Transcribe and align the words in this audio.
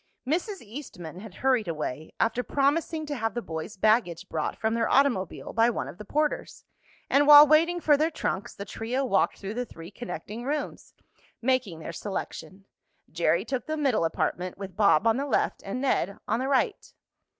Mrs. 0.27 0.61
Eastman 0.61 1.19
had 1.19 1.35
hurried 1.45 1.67
away, 1.67 2.11
after 2.19 2.41
promising 2.41 3.05
to 3.05 3.15
have 3.15 3.35
the 3.35 3.41
boys' 3.43 3.77
baggage 3.77 4.27
brought 4.29 4.57
from 4.57 4.73
their 4.73 4.89
automobile 4.89 5.53
by 5.53 5.69
one 5.69 5.87
of 5.87 5.99
the 5.99 6.05
porters, 6.05 6.65
and 7.07 7.27
while 7.27 7.45
waiting 7.45 7.79
for 7.79 7.95
their 7.95 8.09
trunks 8.09 8.55
the 8.55 8.65
trio 8.65 9.05
walked 9.05 9.37
through 9.37 9.53
the 9.53 9.63
three 9.63 9.91
connecting 9.91 10.43
rooms, 10.43 10.95
making 11.39 11.77
their 11.77 11.93
selection. 11.93 12.65
Jerry 13.11 13.45
took 13.45 13.67
the 13.67 13.77
middle 13.77 14.03
apartment, 14.03 14.57
with 14.57 14.75
Bob 14.75 15.05
on 15.05 15.17
the 15.17 15.27
left 15.27 15.61
and 15.63 15.79
Ned 15.81 16.17
on 16.27 16.39
the 16.39 16.47
right. 16.47 16.95